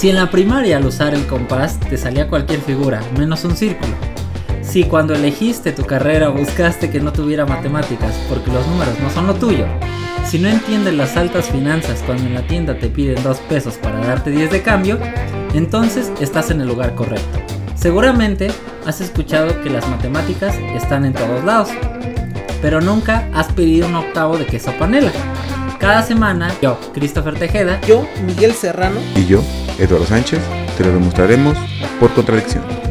[0.00, 3.92] Si en la primaria al usar el compás te salía cualquier figura, menos un círculo.
[4.62, 9.26] Si cuando elegiste tu carrera buscaste que no tuviera matemáticas porque los números no son
[9.26, 9.66] lo tuyo.
[10.26, 14.00] Si no entiendes las altas finanzas cuando en la tienda te piden 2 pesos para
[14.00, 14.98] darte 10 de cambio,
[15.52, 17.38] entonces estás en el lugar correcto.
[17.74, 18.50] Seguramente
[18.86, 21.68] has escuchado que las matemáticas están en todos lados,
[22.62, 25.12] pero nunca has pedido un octavo de queso panela.
[25.78, 29.00] Cada semana, yo, Christopher Tejeda, Yo, Miguel Serrano.
[29.16, 29.42] Y yo,
[29.80, 30.40] Eduardo Sánchez,
[30.76, 31.56] te lo demostraremos
[31.98, 32.89] por contradicción.